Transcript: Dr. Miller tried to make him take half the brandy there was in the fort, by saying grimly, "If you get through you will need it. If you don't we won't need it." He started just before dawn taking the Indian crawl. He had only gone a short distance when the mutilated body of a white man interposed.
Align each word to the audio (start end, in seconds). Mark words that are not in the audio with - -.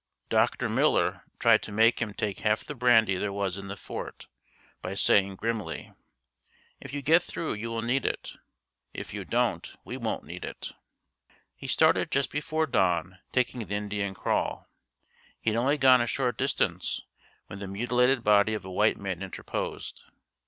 Dr. 0.29 0.67
Miller 0.67 1.21
tried 1.37 1.61
to 1.61 1.71
make 1.71 2.01
him 2.01 2.11
take 2.11 2.39
half 2.39 2.63
the 2.63 2.73
brandy 2.73 3.17
there 3.17 3.31
was 3.31 3.55
in 3.59 3.67
the 3.67 3.75
fort, 3.77 4.25
by 4.81 4.95
saying 4.95 5.35
grimly, 5.35 5.93
"If 6.79 6.91
you 6.91 7.03
get 7.03 7.21
through 7.21 7.53
you 7.53 7.69
will 7.69 7.83
need 7.83 8.03
it. 8.03 8.33
If 8.95 9.13
you 9.13 9.23
don't 9.25 9.71
we 9.85 9.97
won't 9.97 10.23
need 10.23 10.43
it." 10.43 10.71
He 11.55 11.67
started 11.67 12.09
just 12.09 12.31
before 12.31 12.65
dawn 12.65 13.19
taking 13.31 13.63
the 13.63 13.75
Indian 13.75 14.15
crawl. 14.15 14.67
He 15.39 15.51
had 15.51 15.57
only 15.57 15.77
gone 15.77 16.01
a 16.01 16.07
short 16.07 16.35
distance 16.35 17.01
when 17.45 17.59
the 17.59 17.67
mutilated 17.67 18.23
body 18.23 18.55
of 18.55 18.65
a 18.65 18.71
white 18.71 18.97
man 18.97 19.21
interposed. 19.21 20.01